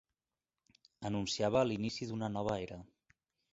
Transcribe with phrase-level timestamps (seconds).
[1.09, 2.83] Anunciava l'inici d'una nova era.